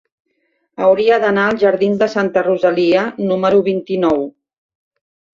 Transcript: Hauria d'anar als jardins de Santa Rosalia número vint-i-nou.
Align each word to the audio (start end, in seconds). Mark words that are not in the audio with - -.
Hauria 0.85 1.17
d'anar 1.25 1.43
als 1.49 1.59
jardins 1.63 1.99
de 1.99 2.07
Santa 2.13 2.43
Rosalia 2.47 3.03
número 3.33 3.61
vint-i-nou. 3.69 4.25